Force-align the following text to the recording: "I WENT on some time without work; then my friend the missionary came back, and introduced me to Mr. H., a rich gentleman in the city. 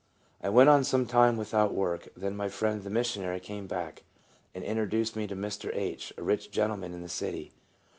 "I 0.43 0.49
WENT 0.49 0.67
on 0.67 0.83
some 0.83 1.05
time 1.05 1.37
without 1.37 1.75
work; 1.75 2.07
then 2.17 2.35
my 2.35 2.49
friend 2.49 2.81
the 2.81 2.89
missionary 2.89 3.39
came 3.39 3.67
back, 3.67 4.01
and 4.55 4.63
introduced 4.63 5.15
me 5.15 5.27
to 5.27 5.35
Mr. 5.35 5.69
H., 5.75 6.11
a 6.17 6.23
rich 6.23 6.49
gentleman 6.49 6.95
in 6.95 7.03
the 7.03 7.07
city. 7.07 7.51